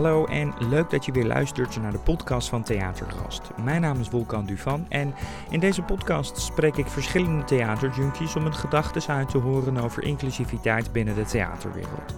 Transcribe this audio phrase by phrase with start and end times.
[0.00, 3.50] Hallo en leuk dat je weer luistert naar de podcast van Theatergast.
[3.62, 5.14] Mijn naam is Wolkan Duvan en
[5.50, 10.92] in deze podcast spreek ik verschillende theaterjunkies om hun gedachten uit te horen over inclusiviteit
[10.92, 12.14] binnen de theaterwereld.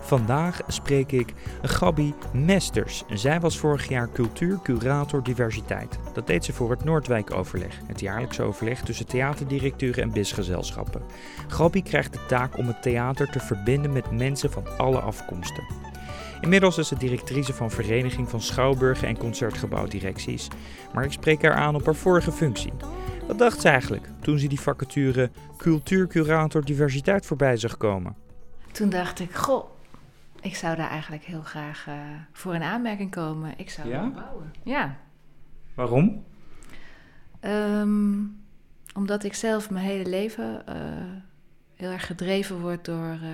[0.00, 3.04] Vandaag spreek ik Gabi Mesters.
[3.08, 5.98] Zij was vorig jaar cultuurcurator diversiteit.
[6.12, 11.02] Dat deed ze voor het Noordwijk-overleg, het jaarlijkse overleg tussen theaterdirecteuren en bisgezelschappen.
[11.48, 15.92] Gabi krijgt de taak om het theater te verbinden met mensen van alle afkomsten.
[16.40, 20.48] Inmiddels is ze directrice van Vereniging van Schouwburgen en Concertgebouwdirecties,
[20.92, 22.72] maar ik spreek haar aan op haar vorige functie.
[23.26, 28.16] Wat dacht ze eigenlijk toen ze die vacature cultuurcurator diversiteit voorbij zag komen?
[28.72, 29.64] Toen dacht ik, goh,
[30.40, 31.94] ik zou daar eigenlijk heel graag uh,
[32.32, 33.52] voor een aanmerking komen.
[33.56, 34.10] Ik zou ja?
[34.10, 34.52] bouwen.
[34.62, 34.96] Ja.
[35.74, 36.24] Waarom?
[37.40, 38.42] Um,
[38.94, 40.74] omdat ik zelf mijn hele leven uh,
[41.74, 43.28] heel erg gedreven word door, uh,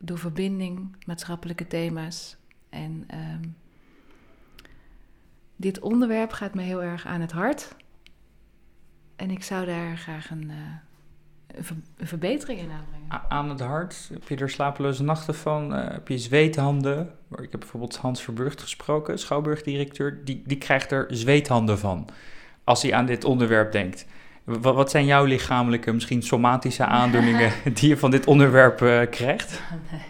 [0.00, 2.36] door verbinding, maatschappelijke thema's.
[2.68, 3.56] En um,
[5.56, 7.74] dit onderwerp gaat me heel erg aan het hart.
[9.16, 10.52] En ik zou daar graag een,
[11.54, 13.30] een verbetering in aanbrengen.
[13.30, 14.10] Aan het hart?
[14.12, 15.74] Heb je er slapeloze nachten van?
[15.76, 17.14] Uh, heb je zweethanden?
[17.30, 20.24] Ik heb bijvoorbeeld Hans Verburgt gesproken, schouwburgdirecteur.
[20.24, 22.08] Die, die krijgt er zweethanden van
[22.64, 24.06] als hij aan dit onderwerp denkt.
[24.44, 29.60] Wat, wat zijn jouw lichamelijke, misschien somatische aandoeningen die je van dit onderwerp uh, krijgt?
[29.90, 30.00] Nee.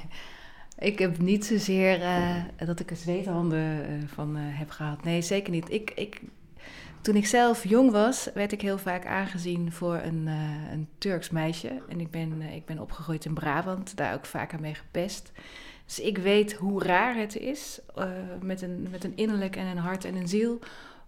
[0.91, 2.37] Ik heb niet zozeer uh,
[2.67, 5.05] dat ik er zweethanden van heb gehad.
[5.05, 5.73] Nee, zeker niet.
[5.73, 6.21] Ik, ik
[7.01, 11.31] toen ik zelf jong was, werd ik heel vaak aangezien voor een, uh, een Turks
[11.31, 11.83] meisje.
[11.89, 15.33] En ik ben, uh, ik ben opgegroeid in Brabant, daar ook vaker mee gepest.
[15.87, 18.05] Dus ik weet hoe raar het is uh,
[18.43, 20.59] met, een, met een innerlijk en een hart en een ziel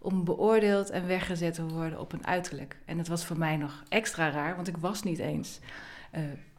[0.03, 2.77] om beoordeeld en weggezet te worden op een uiterlijk.
[2.85, 5.61] En dat was voor mij nog extra raar, want ik was niet eens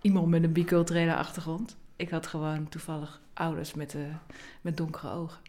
[0.02, 1.78] iemand met een biculturele achtergrond.
[1.96, 3.96] Ik had gewoon toevallig ouders met,
[4.62, 5.40] met donkere ogen.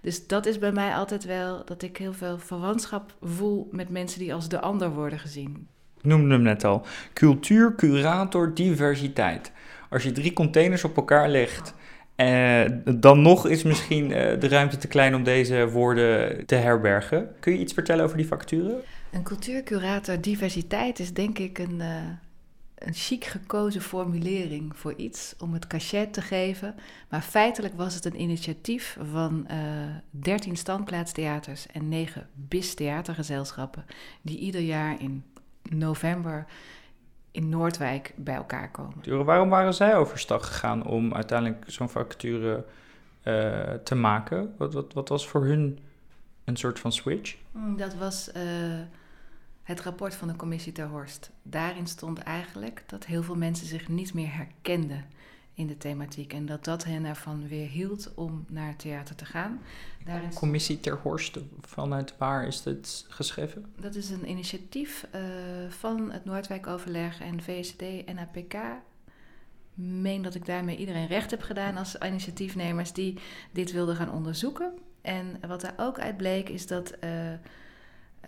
[0.00, 4.18] Dus dat is bij mij altijd wel dat ik heel veel verwantschap voel met mensen
[4.18, 5.68] die als de ander worden gezien.
[5.98, 6.86] Ik noemde hem net al.
[7.12, 9.52] Cultuur, curator, diversiteit.
[9.90, 11.74] Als je drie containers op elkaar legt,
[12.14, 12.64] eh,
[12.96, 17.28] dan nog is misschien eh, de ruimte te klein om deze woorden te herbergen.
[17.40, 18.80] Kun je iets vertellen over die facturen?
[19.12, 21.96] Een cultuurcurator diversiteit is denk ik een, uh,
[22.74, 26.74] een chic gekozen formulering voor iets om het cachet te geven.
[27.08, 29.56] Maar feitelijk was het een initiatief van uh,
[30.10, 33.84] 13 standplaatstheaters en 9 BIS-theatergezelschappen,
[34.22, 35.24] die ieder jaar in
[35.70, 36.46] november
[37.34, 39.24] in Noordwijk bij elkaar komen.
[39.24, 42.64] Waarom waren zij overstag gegaan om uiteindelijk zo'n vacature
[43.24, 44.54] uh, te maken?
[44.58, 45.78] Wat, wat, wat was voor hun
[46.44, 47.36] een soort van switch?
[47.76, 48.30] Dat was.
[48.36, 48.42] Uh,
[49.64, 51.30] het rapport van de commissie ter Horst.
[51.42, 55.04] Daarin stond eigenlijk dat heel veel mensen zich niet meer herkenden
[55.54, 56.32] in de thematiek.
[56.32, 59.60] En dat dat hen ervan weer hield om naar het theater te gaan.
[60.04, 63.66] Daarin commissie ter Horst, vanuit waar is dit geschreven?
[63.80, 65.20] Dat is een initiatief uh,
[65.68, 68.54] van het Noordwijk-overleg en VSD en APK.
[69.74, 73.18] meen dat ik daarmee iedereen recht heb gedaan als initiatiefnemers die
[73.52, 74.72] dit wilden gaan onderzoeken.
[75.02, 76.94] En wat daar ook uit bleek is dat...
[77.04, 77.32] Uh,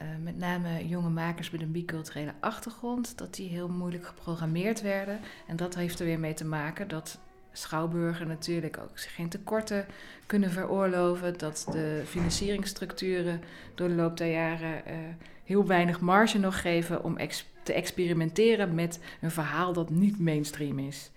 [0.02, 5.20] uh, met name jonge makers met een biculturele achtergrond, dat die heel moeilijk geprogrammeerd werden.
[5.46, 7.18] En dat heeft er weer mee te maken dat
[7.56, 9.86] schouwburgen natuurlijk ook zich geen tekorten
[10.26, 11.38] kunnen veroorloven.
[11.38, 13.40] Dat de financieringsstructuren
[13.74, 14.92] door de loop der jaren uh,
[15.44, 17.16] heel weinig marge nog geven om
[17.62, 21.10] te experimenteren met een verhaal dat niet mainstream is.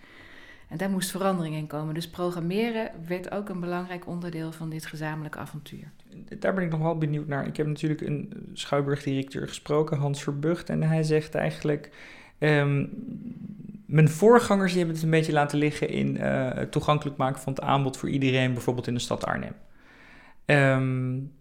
[0.68, 1.94] En daar moest verandering in komen.
[1.94, 5.92] Dus programmeren werd ook een belangrijk onderdeel van dit gezamenlijk avontuur.
[6.40, 7.48] Daar ben ik nog wel benieuwd naar.
[7.48, 10.70] Ik heb natuurlijk een schouwburgdirecteur gesproken, Hans Verbucht.
[10.70, 11.90] En hij zegt eigenlijk...
[12.40, 12.90] Um,
[13.90, 17.54] mijn voorgangers die hebben het een beetje laten liggen in uh, het toegankelijk maken van
[17.54, 19.54] het aanbod voor iedereen, bijvoorbeeld in de stad Arnhem.
[20.46, 21.32] Um,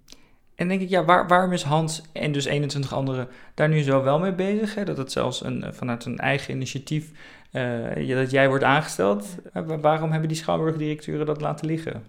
[0.54, 4.02] en denk ik, ja, waar, waarom is Hans en dus 21 anderen daar nu zo
[4.02, 4.74] wel mee bezig?
[4.74, 4.84] Hè?
[4.84, 7.10] Dat het zelfs een, vanuit een eigen initiatief
[7.52, 9.36] uh, dat jij wordt aangesteld.
[9.80, 12.02] waarom hebben die schouwburgdirecteuren dat laten liggen?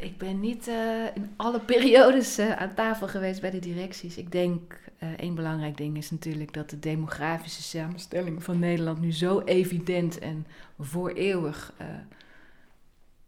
[0.00, 4.16] Ik ben niet uh, in alle periodes uh, aan tafel geweest bij de directies.
[4.16, 4.80] Ik denk,
[5.16, 10.46] één belangrijk ding is natuurlijk dat de demografische samenstelling van Nederland nu zo evident en
[10.78, 11.72] voor eeuwig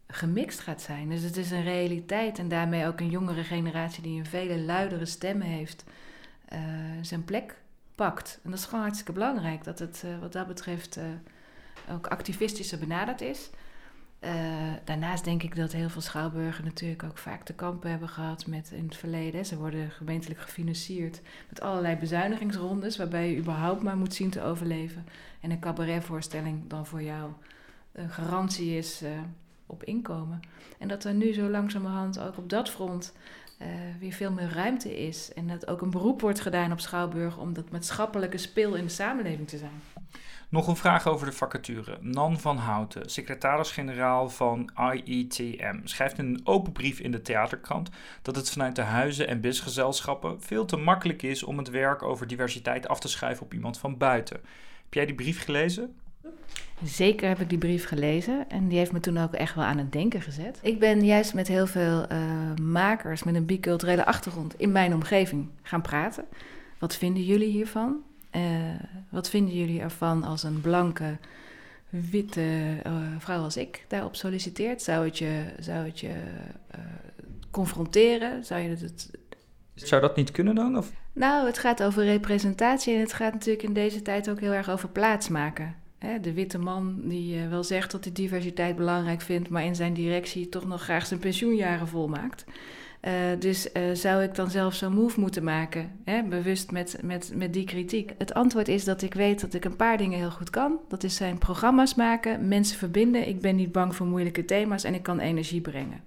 [0.07, 1.09] gemixt gaat zijn.
[1.09, 5.05] Dus het is een realiteit en daarmee ook een jongere generatie die een vele luidere
[5.05, 5.83] stem heeft,
[7.01, 7.55] zijn plek
[7.95, 8.39] pakt.
[8.43, 10.99] En dat is gewoon hartstikke belangrijk, dat het wat dat betreft
[11.91, 13.49] ook activistischer benaderd is.
[14.23, 14.31] Uh,
[14.83, 18.71] daarnaast denk ik dat heel veel schouwburgen natuurlijk ook vaak te kampen hebben gehad met
[18.71, 19.45] in het verleden.
[19.45, 25.05] Ze worden gemeentelijk gefinancierd met allerlei bezuinigingsrondes, waarbij je überhaupt maar moet zien te overleven.
[25.39, 27.31] En een cabaretvoorstelling dan voor jou
[27.91, 29.03] een garantie is
[29.65, 30.39] op inkomen.
[30.77, 33.13] En dat er nu zo langzamerhand ook op dat front
[33.61, 33.67] uh,
[33.99, 35.33] weer veel meer ruimte is.
[35.33, 38.89] En dat ook een beroep wordt gedaan op Schouwburg om dat maatschappelijke speel in de
[38.89, 39.81] samenleving te zijn.
[40.49, 41.97] Nog een vraag over de vacature.
[42.01, 47.89] Nan van Houten, secretaris-generaal van IETM, schrijft in een open brief in de theaterkrant
[48.21, 52.27] dat het vanuit de huizen- en bisgezelschappen veel te makkelijk is om het werk over
[52.27, 54.39] diversiteit af te schuiven op iemand van buiten.
[54.83, 55.95] Heb jij die brief gelezen?
[56.83, 59.77] Zeker heb ik die brief gelezen en die heeft me toen ook echt wel aan
[59.77, 60.59] het denken gezet.
[60.61, 65.49] Ik ben juist met heel veel uh, makers met een biculturele achtergrond in mijn omgeving
[65.61, 66.25] gaan praten.
[66.79, 67.97] Wat vinden jullie hiervan?
[68.35, 68.41] Uh,
[69.09, 71.17] wat vinden jullie ervan als een blanke,
[71.89, 72.41] witte
[72.87, 74.81] uh, vrouw als ik daarop solliciteert?
[74.81, 76.13] Zou het je, zou het je
[77.51, 78.45] confronteren?
[78.45, 79.09] Zou je het,
[79.73, 80.77] zou dat niet kunnen dan?
[80.77, 80.91] Of?
[81.13, 84.69] Nou, het gaat over representatie en het gaat natuurlijk in deze tijd ook heel erg
[84.69, 85.80] over plaatsmaken
[86.21, 89.93] de witte man die uh, wel zegt dat hij diversiteit belangrijk vindt, maar in zijn
[89.93, 92.45] directie toch nog graag zijn pensioenjaren volmaakt.
[93.01, 97.31] Uh, dus uh, zou ik dan zelf zo'n move moeten maken, hè, bewust met, met,
[97.35, 98.11] met die kritiek?
[98.17, 100.79] Het antwoord is dat ik weet dat ik een paar dingen heel goed kan.
[100.87, 103.27] Dat is zijn programma's maken, mensen verbinden.
[103.27, 106.01] Ik ben niet bang voor moeilijke thema's en ik kan energie brengen.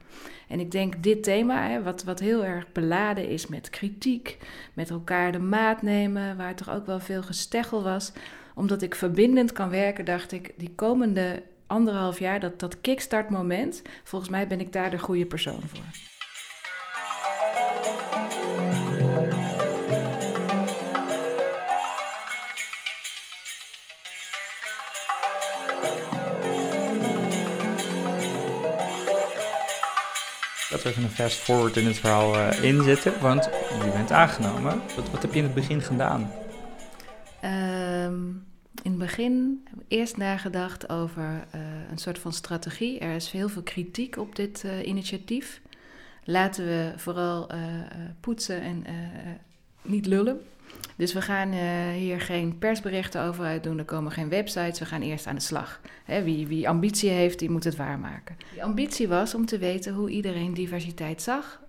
[0.49, 4.39] En ik denk dit thema, hè, wat, wat heel erg beladen is met kritiek,
[4.75, 8.13] met elkaar de maat nemen, waar toch ook wel veel gesteggel was
[8.55, 13.83] omdat ik verbindend kan werken, dacht ik, die komende anderhalf jaar, dat, dat kickstart moment,
[14.05, 15.85] volgens mij ben ik daar de goede persoon voor.
[30.71, 33.45] Dat we even een fast forward in het verhaal uh, inzetten, want
[33.85, 34.83] je bent aangenomen.
[34.97, 36.44] Wat, wat heb je in het begin gedaan?
[38.85, 41.23] In het begin heb ik eerst nagedacht over
[41.55, 41.61] uh,
[41.91, 42.99] een soort van strategie.
[42.99, 45.61] Er is heel veel kritiek op dit uh, initiatief.
[46.25, 47.59] Laten we vooral uh,
[48.21, 48.85] poetsen en
[49.83, 50.41] niet lullen.
[50.97, 51.53] Dus we gaan
[51.93, 55.81] hier geen persberichten over uitdoen, er komen geen websites, we gaan eerst aan de slag.
[56.05, 58.37] Hè, wie, wie ambitie heeft, die moet het waarmaken.
[58.53, 61.63] Die ambitie was om te weten hoe iedereen diversiteit zag,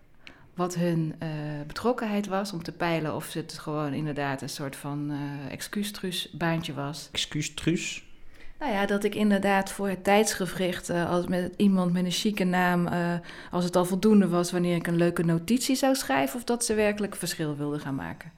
[0.56, 1.30] wat hun uh,
[1.68, 6.74] betrokkenheid was om te peilen of het gewoon inderdaad een soort van uh, excuustrus baantje
[6.74, 7.10] was.
[7.12, 8.04] Excuustrus?
[8.60, 12.44] Nou ja, dat ik inderdaad voor het tijdsgevricht, uh, als met iemand met een chique
[12.44, 12.88] naam,
[13.52, 16.74] als het al voldoende was wanneer ik een leuke notitie zou schrijven, of dat ze
[16.74, 18.32] werkelijk verschil wilden gaan maken.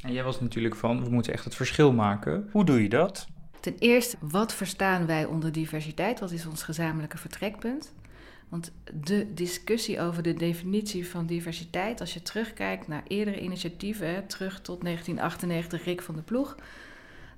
[0.00, 2.48] En jij was natuurlijk van, we moeten echt het verschil maken.
[2.52, 3.26] Hoe doe je dat?
[3.60, 6.20] Ten eerste, wat verstaan wij onder diversiteit?
[6.20, 7.92] Wat is ons gezamenlijke vertrekpunt?
[8.48, 8.72] Want
[9.02, 14.82] de discussie over de definitie van diversiteit, als je terugkijkt naar eerdere initiatieven, terug tot
[14.82, 16.56] 1998 Rick van de Ploeg,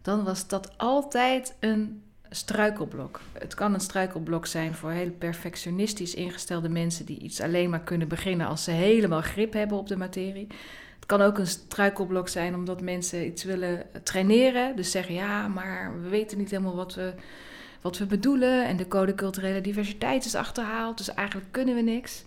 [0.03, 3.21] dan was dat altijd een struikelblok.
[3.33, 8.09] Het kan een struikelblok zijn voor heel perfectionistisch ingestelde mensen die iets alleen maar kunnen
[8.09, 10.47] beginnen als ze helemaal grip hebben op de materie.
[10.95, 16.03] Het kan ook een struikelblok zijn omdat mensen iets willen traineren, dus zeggen ja, maar
[16.03, 17.15] we weten niet helemaal wat we
[17.81, 18.67] wat we bedoelen.
[18.67, 22.25] En de code culturele diversiteit is achterhaald, dus eigenlijk kunnen we niks.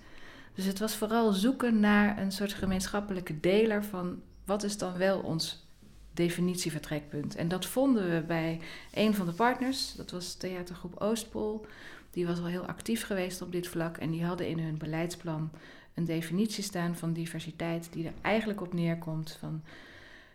[0.56, 5.20] Dus het was vooral zoeken naar een soort gemeenschappelijke deler van wat is dan wel
[5.20, 5.66] ons
[6.14, 7.36] definitievertrekpunt.
[7.36, 8.60] En dat vonden we bij
[8.94, 11.66] een van de partners, dat was theatergroep Oostpol.
[12.12, 15.52] Die was al heel actief geweest op dit vlak en die hadden in hun beleidsplan
[15.94, 19.64] een definitie staan van diversiteit die er eigenlijk op neerkomt van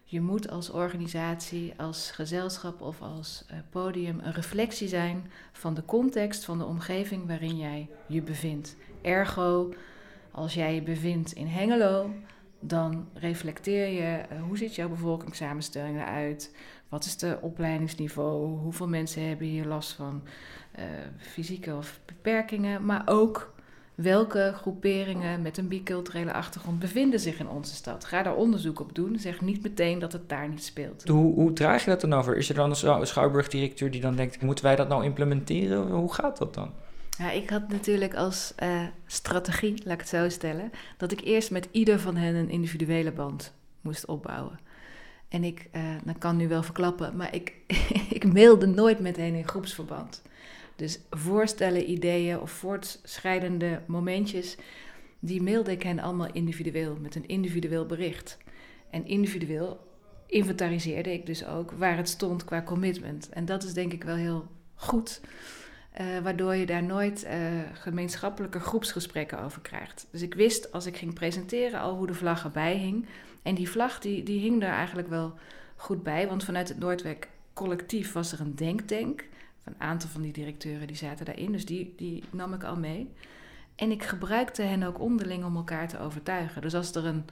[0.08, 5.84] je moet als organisatie, als gezelschap of als uh, podium een reflectie zijn van de
[5.84, 8.76] context van de omgeving waarin jij je bevindt.
[9.02, 9.75] Ergo,
[10.30, 12.10] als jij je bevindt in Hengelo,
[12.60, 16.56] dan reflecteer je uh, hoe ziet jouw bevolkingssamenstelling eruit?
[16.88, 18.58] Wat is de opleidingsniveau?
[18.58, 20.22] Hoeveel mensen hebben hier last van
[20.78, 20.84] uh,
[21.18, 22.84] fysieke of beperkingen?
[22.84, 23.54] Maar ook
[23.96, 28.04] welke groeperingen met een biculturele achtergrond bevinden zich in onze stad.
[28.04, 29.18] Ga daar onderzoek op doen.
[29.18, 31.08] Zeg niet meteen dat het daar niet speelt.
[31.08, 32.36] Hoe, hoe draag je dat dan over?
[32.36, 35.90] Is er dan een schouwburgdirecteur die dan denkt: moeten wij dat nou implementeren?
[35.90, 36.72] Hoe gaat dat dan?
[37.18, 41.50] Ja, ik had natuurlijk als uh, strategie, laat ik het zo stellen, dat ik eerst
[41.50, 44.58] met ieder van hen een individuele band moest opbouwen.
[45.28, 47.52] En ik, uh, dat kan nu wel verklappen, maar ik,
[48.18, 50.22] ik mailde nooit meteen in groepsverband.
[50.76, 54.56] Dus voorstellen, ideeën of voortschrijdende momentjes,
[55.18, 58.38] die mailde ik hen allemaal individueel met een individueel bericht.
[58.90, 59.87] En individueel
[60.26, 63.28] inventariseerde ik dus ook waar het stond qua commitment.
[63.28, 65.21] En dat is denk ik wel heel goed.
[66.00, 67.33] Uh, waardoor je daar nooit uh,
[67.73, 70.06] gemeenschappelijke groepsgesprekken over krijgt.
[70.11, 73.06] Dus ik wist als ik ging presenteren al hoe de vlag erbij hing.
[73.42, 75.35] En die vlag die, die hing daar eigenlijk wel
[75.76, 79.25] goed bij, want vanuit het Noordwijk collectief was er een denktank
[79.66, 83.11] Een aantal van die directeuren die zaten daarin, dus die, die nam ik al mee.
[83.75, 86.62] En ik gebruikte hen ook onderling om elkaar te overtuigen.
[86.62, 87.25] Dus als er een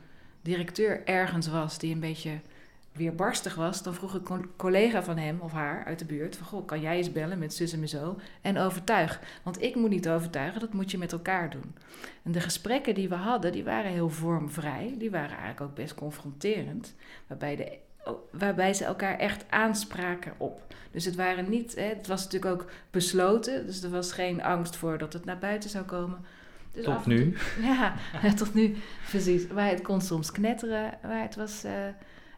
[0.43, 2.41] directeur ergens was die een beetje
[2.93, 6.47] weerbarstig was, dan vroeg ik een collega van hem of haar uit de buurt: van,
[6.47, 9.21] Goh, kan jij eens bellen met zus en zo en overtuig?
[9.43, 11.75] Want ik moet niet overtuigen, dat moet je met elkaar doen.
[12.23, 15.95] En de gesprekken die we hadden, die waren heel vormvrij, die waren eigenlijk ook best
[15.95, 16.95] confronterend,
[17.27, 17.79] waarbij, de,
[18.31, 20.63] waarbij ze elkaar echt aanspraken op.
[20.91, 24.77] Dus het waren niet, hè, het was natuurlijk ook besloten, dus er was geen angst
[24.77, 26.19] voor dat het naar buiten zou komen.
[26.73, 27.37] Dus tot nu?
[27.61, 27.95] ja,
[28.37, 28.77] tot nu,
[29.09, 29.47] precies.
[29.47, 31.65] Maar het kon soms knetteren, maar het was.
[31.65, 31.73] Uh,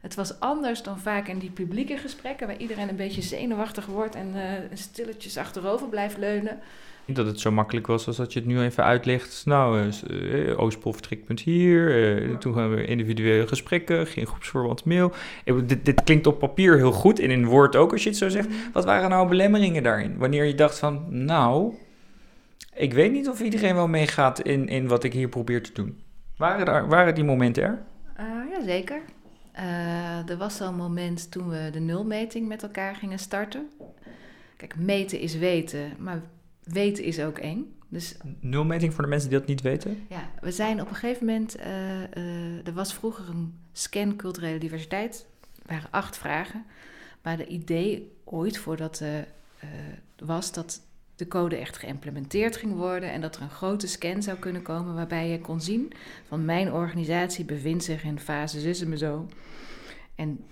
[0.01, 4.15] het was anders dan vaak in die publieke gesprekken, waar iedereen een beetje zenuwachtig wordt
[4.15, 4.43] en uh,
[4.73, 6.59] stilletjes achterover blijft leunen.
[7.07, 9.43] Niet dat het zo makkelijk was als dat je het nu even uitlegt.
[9.45, 12.17] Nou, uh, Oostpol vertrekpunt hier.
[12.29, 15.13] Uh, toen gaan we individuele gesprekken, geen groepsverband mail.
[15.65, 18.29] Dit, dit, klinkt op papier heel goed en in woord ook als je het zo
[18.29, 18.49] zegt.
[18.49, 18.57] Mhm.
[18.73, 20.17] Wat waren nou belemmeringen daarin?
[20.19, 21.75] Wanneer je dacht van, nou,
[22.75, 26.01] ik weet niet of iedereen wel meegaat in, in wat ik hier probeer te doen.
[26.37, 27.83] Waren, daar, waren die momenten er?
[28.51, 29.01] ja, zeker.
[29.59, 33.69] Uh, er was zo'n moment toen we de nulmeting met elkaar gingen starten.
[34.57, 36.21] Kijk, meten is weten, maar
[36.67, 37.75] weten is ook eng.
[37.89, 40.07] Dus, nulmeting voor de mensen die dat niet weten?
[40.09, 41.59] Ja, we zijn op een gegeven moment.
[41.59, 41.67] Uh,
[42.01, 45.27] uh, er was vroeger een scan culturele diversiteit.
[45.63, 46.65] Er waren acht vragen.
[47.23, 49.09] Maar de idee ooit voordat uh,
[50.19, 50.81] was dat
[51.17, 54.95] de code echt geïmplementeerd ging worden en dat er een grote scan zou kunnen komen
[54.95, 55.93] waarbij je kon zien
[56.29, 59.27] van mijn organisatie bevindt zich in fase zus en zo.
[60.15, 60.45] En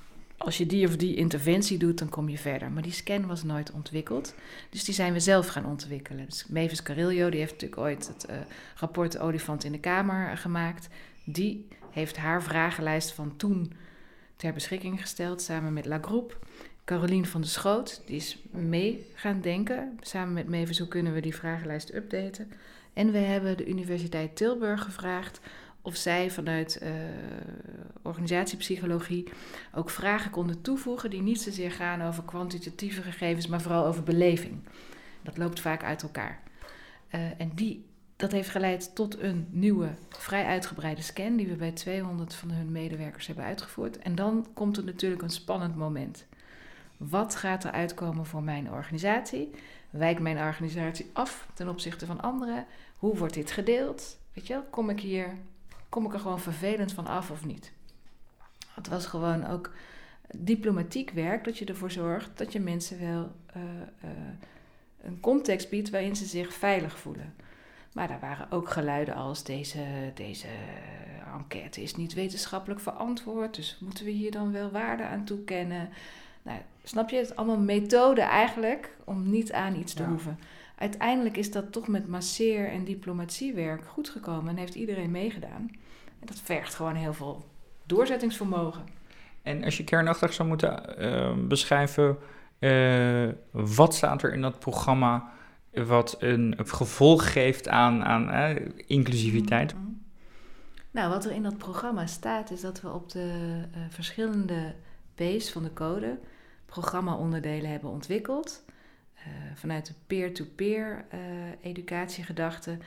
[0.44, 2.70] als je die of die interventie doet, dan kom je verder.
[2.70, 4.34] Maar die scan was nooit ontwikkeld.
[4.70, 6.24] Dus die zijn we zelf gaan ontwikkelen.
[6.24, 8.36] Dus Mavis Carillo, die heeft natuurlijk ooit het uh,
[8.76, 10.88] rapport Olifant in de Kamer gemaakt.
[11.24, 13.72] Die heeft haar vragenlijst van toen
[14.36, 16.46] ter beschikking gesteld samen met La Groep.
[16.84, 19.98] Carolien van der Schoot, die is mee gaan denken.
[20.00, 22.50] Samen met Mavis, hoe kunnen we die vragenlijst updaten?
[22.92, 25.40] En we hebben de Universiteit Tilburg gevraagd
[25.84, 26.90] of zij vanuit uh,
[28.02, 29.28] organisatiepsychologie
[29.74, 34.58] ook vragen konden toevoegen die niet zozeer gaan over kwantitatieve gegevens, maar vooral over beleving.
[35.22, 36.42] Dat loopt vaak uit elkaar.
[37.14, 37.86] Uh, en die,
[38.16, 42.72] dat heeft geleid tot een nieuwe, vrij uitgebreide scan die we bij 200 van hun
[42.72, 43.98] medewerkers hebben uitgevoerd.
[43.98, 46.26] En dan komt er natuurlijk een spannend moment.
[46.96, 49.50] Wat gaat er uitkomen voor mijn organisatie?
[49.90, 52.66] Wijkt mijn organisatie af ten opzichte van anderen?
[52.96, 54.18] Hoe wordt dit gedeeld?
[54.32, 55.34] Weet je, kom ik hier,
[55.94, 57.72] kom ik er gewoon vervelend van af of niet?
[58.74, 59.70] Het was gewoon ook
[60.36, 63.62] diplomatiek werk dat je ervoor zorgt dat je mensen wel uh,
[64.04, 64.10] uh,
[65.02, 67.34] een context biedt waarin ze zich veilig voelen.
[67.92, 70.46] Maar daar waren ook geluiden als deze, deze
[71.34, 75.88] enquête is niet wetenschappelijk verantwoord, dus moeten we hier dan wel waarde aan toekennen?
[76.42, 77.16] Nou, snap je?
[77.16, 80.38] Het is allemaal methode eigenlijk om niet aan iets te hoeven.
[80.78, 85.70] Uiteindelijk is dat toch met masseer- en diplomatiewerk goed gekomen en heeft iedereen meegedaan.
[86.24, 87.44] En dat vergt gewoon heel veel
[87.86, 88.84] doorzettingsvermogen.
[89.42, 92.18] En als je kernachtig zou moeten uh, beschrijven,
[92.58, 95.32] uh, wat staat er in dat programma
[95.72, 99.74] wat een gevolg geeft aan, aan uh, inclusiviteit?
[99.74, 100.02] Mm-hmm.
[100.90, 104.74] Nou, wat er in dat programma staat, is dat we op de verschillende
[105.14, 106.18] P's van de code
[106.66, 108.64] programma-onderdelen hebben ontwikkeld.
[109.16, 111.20] Uh, vanuit de peer-to-peer uh,
[111.60, 112.78] educatiegedachte.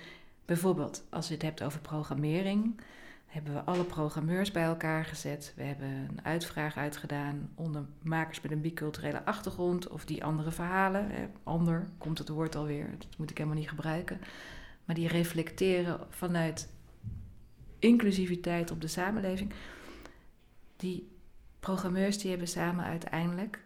[0.46, 2.82] Bijvoorbeeld als je het hebt over programmering,
[3.28, 5.54] hebben we alle programmeurs bij elkaar gezet.
[5.56, 11.12] We hebben een uitvraag uitgedaan onder makers met een biculturele achtergrond of die andere verhalen.
[11.12, 14.20] Eh, ander komt het woord alweer, dat moet ik helemaal niet gebruiken.
[14.86, 16.70] Maar die reflecteren vanuit
[17.80, 19.54] inclusiviteit op de samenleving.
[20.76, 21.16] Die
[21.60, 23.66] programmeurs die hebben samen uiteindelijk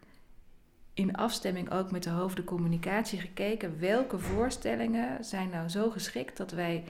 [0.94, 6.52] in afstemming ook met de hoofden communicatie gekeken welke voorstellingen zijn nou zo geschikt dat
[6.52, 6.84] wij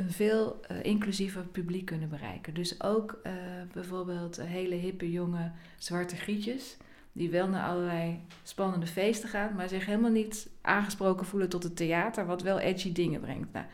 [0.00, 2.54] een veel uh, inclusiever publiek kunnen bereiken.
[2.54, 3.32] Dus ook uh,
[3.72, 6.76] bijvoorbeeld hele hippe jonge zwarte grietjes
[7.12, 11.76] die wel naar allerlei spannende feesten gaan, maar zich helemaal niet aangesproken voelen tot het
[11.76, 13.52] theater, wat wel edgy dingen brengt.
[13.52, 13.66] Nou,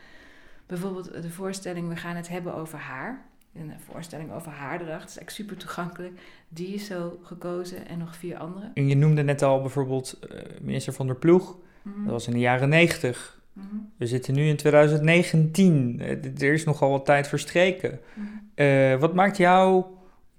[0.65, 5.01] bijvoorbeeld de voorstelling We gaan het hebben over haar een voorstelling over haardracht.
[5.01, 6.19] Dat is echt super toegankelijk.
[6.47, 8.71] Die is zo gekozen en nog vier andere.
[8.73, 11.57] En je noemde net al bijvoorbeeld uh, minister van der Ploeg.
[11.81, 12.03] Mhm.
[12.03, 13.34] Dat was in de jaren negentig.
[13.55, 13.75] Mhm.
[13.97, 15.99] We zitten nu in 2019.
[15.99, 16.09] Uh,
[16.41, 17.99] er is nogal wat tijd verstreken.
[18.55, 19.85] Uh, wat maakt jou,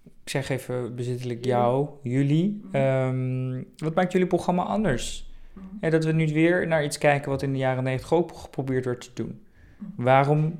[0.04, 5.30] ik zeg even bezittelijk jou, jullie, um, wat maakt jullie programma anders?
[5.80, 8.84] En dat we nu weer naar iets kijken wat in de jaren negentig ook geprobeerd
[8.84, 9.42] werd te doen.
[9.96, 10.58] Waarom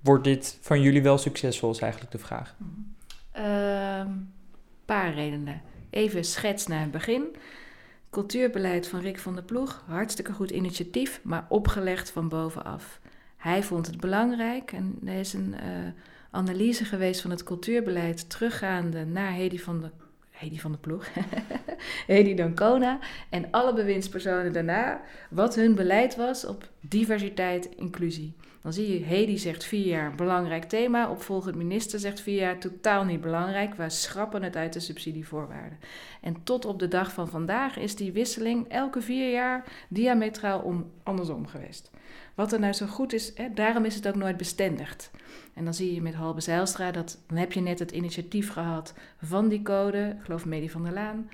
[0.00, 2.56] wordt dit van jullie wel succesvol, is eigenlijk de vraag.
[3.32, 4.10] Een ehm,
[4.84, 5.62] paar redenen.
[5.90, 7.36] Even schets naar het begin.
[8.10, 13.00] Cultuurbeleid van Rick van der Ploeg, hartstikke goed initiatief, maar opgelegd van bovenaf.
[13.36, 15.92] Hij vond het belangrijk en er is een uh,
[16.30, 19.92] analyse geweest van het cultuurbeleid teruggaande naar Hedy van der
[20.38, 21.06] Hedy van de Ploeg,
[22.06, 22.98] Hedy Dancona
[23.30, 28.34] en alle bewindspersonen daarna, wat hun beleid was op diversiteit, inclusie.
[28.62, 33.04] Dan zie je, Hedy zegt vier jaar belangrijk thema, opvolgend minister zegt vier jaar totaal
[33.04, 35.78] niet belangrijk, we schrappen het uit de subsidievoorwaarden.
[36.20, 40.90] En tot op de dag van vandaag is die wisseling elke vier jaar diametraal om,
[41.02, 41.90] andersom geweest.
[42.34, 45.10] Wat er nou zo goed is, hè, daarom is het ook nooit bestendigd.
[45.58, 48.94] En dan zie je met Halbe Zijlstra, dat, dan heb je net het initiatief gehad
[49.22, 51.30] van die code, ik geloof Medie van der Laan.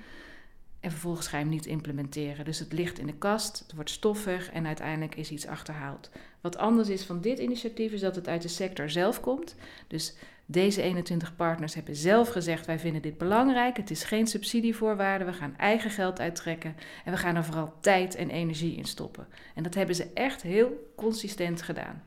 [0.79, 2.45] En vervolgens ga je hem niet implementeren.
[2.45, 6.09] Dus het ligt in de kast, het wordt stoffig en uiteindelijk is iets achterhaald.
[6.41, 9.55] Wat anders is van dit initiatief is dat het uit de sector zelf komt.
[9.87, 10.15] Dus
[10.45, 13.77] deze 21 partners hebben zelf gezegd: wij vinden dit belangrijk.
[13.77, 15.25] Het is geen subsidievoorwaarde.
[15.25, 16.75] We gaan eigen geld uittrekken.
[17.05, 19.27] En we gaan er vooral tijd en energie in stoppen.
[19.55, 22.03] En dat hebben ze echt heel consistent gedaan.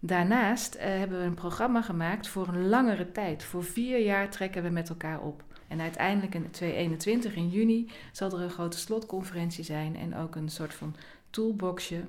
[0.00, 3.44] Daarnaast uh, hebben we een programma gemaakt voor een langere tijd.
[3.44, 5.42] Voor vier jaar trekken we met elkaar op.
[5.68, 10.48] En uiteindelijk in 2021, in juni, zal er een grote slotconferentie zijn en ook een
[10.48, 10.94] soort van
[11.30, 12.00] toolboxje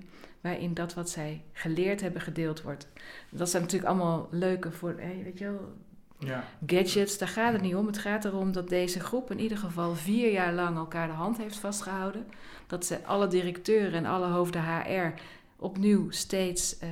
[0.41, 2.87] waarin dat wat zij geleerd hebben gedeeld wordt.
[3.29, 5.73] Dat zijn natuurlijk allemaal leuke voor, hey, weet je wel,
[6.19, 6.43] ja.
[6.65, 7.17] gadgets.
[7.17, 7.85] Daar gaat het niet om.
[7.85, 11.37] Het gaat erom dat deze groep in ieder geval vier jaar lang elkaar de hand
[11.37, 12.27] heeft vastgehouden.
[12.67, 15.13] Dat ze alle directeuren en alle hoofden HR
[15.59, 16.89] opnieuw steeds uh,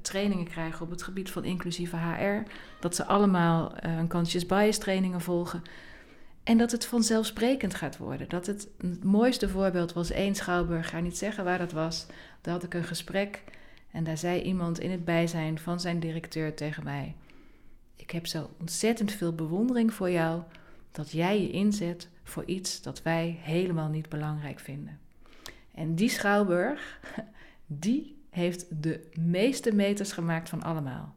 [0.00, 2.50] trainingen krijgen op het gebied van inclusieve HR.
[2.80, 5.62] Dat ze allemaal uh, een conscious bias trainingen volgen.
[6.42, 8.28] En dat het vanzelfsprekend gaat worden.
[8.28, 12.06] Dat het, het mooiste voorbeeld was één schouwburg, ga niet zeggen waar dat was.
[12.40, 13.42] Daar had ik een gesprek
[13.90, 17.14] en daar zei iemand in het bijzijn van zijn directeur tegen mij:
[17.96, 20.42] Ik heb zo ontzettend veel bewondering voor jou
[20.92, 24.98] dat jij je inzet voor iets dat wij helemaal niet belangrijk vinden.
[25.74, 27.00] En die schouwburg,
[27.66, 31.14] die heeft de meeste meters gemaakt van allemaal.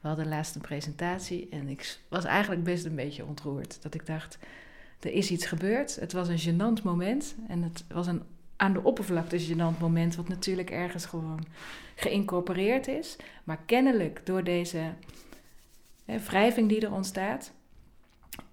[0.00, 3.82] We hadden laatst een presentatie en ik was eigenlijk best een beetje ontroerd.
[3.82, 4.38] Dat ik dacht,
[5.00, 5.96] er is iets gebeurd.
[5.96, 8.22] Het was een gênant moment en het was een
[8.56, 11.46] aan de oppervlakte gênant moment, wat natuurlijk ergens gewoon
[11.94, 13.16] geïncorporeerd is.
[13.44, 14.92] Maar kennelijk door deze
[16.04, 17.52] hè, wrijving die er ontstaat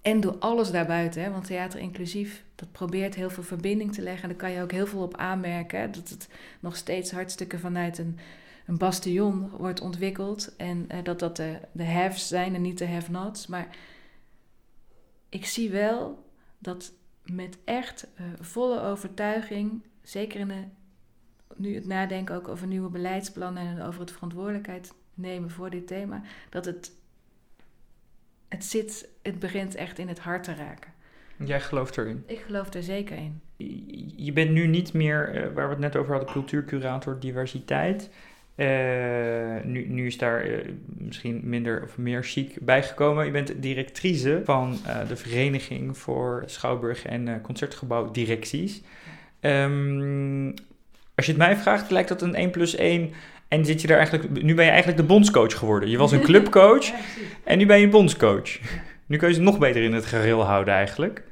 [0.02, 4.22] en door alles daarbuiten, hè, want theater inclusief, dat probeert heel veel verbinding te leggen.
[4.22, 6.28] En daar kan je ook heel veel op aanmerken, dat het
[6.60, 8.18] nog steeds hartstikke vanuit een
[8.68, 10.56] een bastion wordt ontwikkeld.
[10.56, 13.46] En uh, dat dat de, de haves zijn en niet de have-nots.
[13.46, 13.76] Maar
[15.28, 16.26] ik zie wel
[16.58, 16.92] dat
[17.24, 20.64] met echt uh, volle overtuiging, zeker in de,
[21.56, 26.22] nu het nadenken ook over nieuwe beleidsplannen en over het verantwoordelijkheid nemen voor dit thema,
[26.50, 26.92] dat het,
[28.48, 30.90] het zit, het begint echt in het hart te raken.
[31.44, 32.24] Jij gelooft erin?
[32.26, 33.40] Ik geloof er zeker in.
[34.16, 38.10] Je bent nu niet meer, uh, waar we het net over hadden, cultuurcurator diversiteit.
[38.56, 38.66] Uh,
[39.64, 43.24] nu, nu is daar uh, misschien minder of meer chic bijgekomen.
[43.24, 48.82] Je bent directrice van uh, de Vereniging voor Schouwburg en Concertgebouwdirecties.
[49.40, 50.54] Um,
[51.14, 53.10] als je het mij vraagt, lijkt dat een 1 plus 1.
[53.48, 55.90] En zit je daar eigenlijk, nu ben je eigenlijk de bondscoach geworden.
[55.90, 56.94] Je was een clubcoach ja,
[57.44, 58.58] en nu ben je bondscoach.
[59.06, 61.22] Nu kun je ze nog beter in het gereel houden eigenlijk.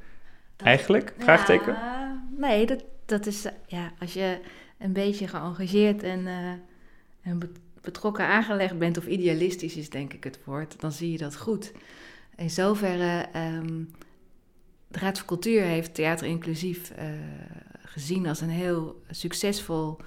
[0.55, 1.13] Dat, eigenlijk?
[1.17, 1.73] Vraagteken?
[1.73, 4.37] Ja, nee, dat, dat is, ja, als je
[4.77, 6.27] een beetje geëngageerd en
[7.27, 7.39] en
[7.81, 11.71] betrokken aangelegd bent, of idealistisch is denk ik het woord, dan zie je dat goed.
[12.35, 13.91] In zoverre, um,
[14.87, 17.03] de Raad voor Cultuur heeft Theater Inclusief uh,
[17.83, 19.97] gezien als een heel succesvol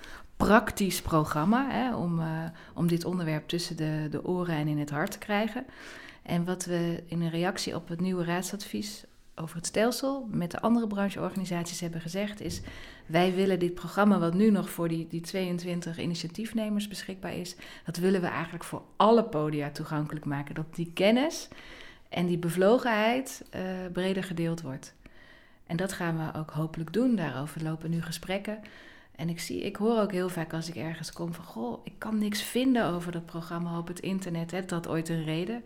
[0.46, 2.26] praktisch programma hè, om, uh,
[2.74, 5.64] om dit onderwerp tussen de, de oren en in het hart te krijgen.
[6.22, 10.60] En wat we in een reactie op het nieuwe raadsadvies over het stelsel met de
[10.60, 12.60] andere brancheorganisaties hebben gezegd, is
[13.06, 17.96] wij willen dit programma wat nu nog voor die, die 22 initiatiefnemers beschikbaar is, dat
[17.96, 20.54] willen we eigenlijk voor alle podia toegankelijk maken.
[20.54, 21.48] Dat die kennis
[22.08, 24.94] en die bevlogenheid uh, breder gedeeld wordt.
[25.66, 27.16] En dat gaan we ook hopelijk doen.
[27.16, 28.58] Daarover lopen nu gesprekken.
[29.16, 31.44] En ik, zie, ik hoor ook heel vaak als ik ergens kom van...
[31.44, 34.50] goh, ik kan niks vinden over dat programma op het internet.
[34.50, 35.64] Hè, dat ooit een reden.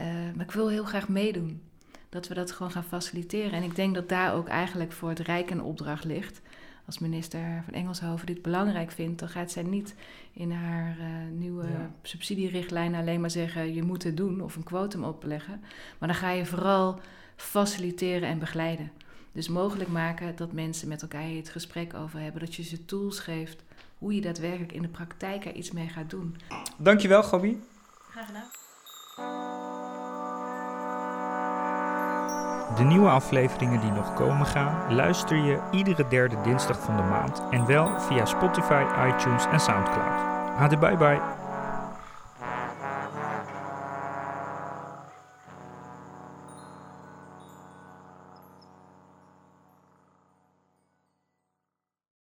[0.00, 1.62] Uh, maar ik wil heel graag meedoen
[2.08, 3.52] dat we dat gewoon gaan faciliteren.
[3.52, 6.40] En ik denk dat daar ook eigenlijk voor het Rijk een opdracht ligt.
[6.86, 9.94] Als minister van Engelshoven dit belangrijk vindt, dan gaat zij niet
[10.32, 11.90] in haar uh, nieuwe ja.
[12.02, 15.60] subsidierichtlijn alleen maar zeggen: je moet het doen of een kwotum opleggen.
[15.98, 17.00] Maar dan ga je vooral
[17.36, 18.92] faciliteren en begeleiden.
[19.32, 22.40] Dus mogelijk maken dat mensen met elkaar het gesprek over hebben.
[22.40, 23.62] Dat je ze tools geeft
[23.98, 26.36] hoe je daadwerkelijk in de praktijk er iets mee gaat doen.
[26.76, 27.62] Dankjewel, Gabi.
[28.10, 28.48] Graag gedaan.
[32.76, 37.42] De nieuwe afleveringen die nog komen gaan, luister je iedere derde dinsdag van de maand
[37.50, 40.20] en wel via Spotify, iTunes en Soundcloud.
[40.56, 41.39] Hadi bye bye.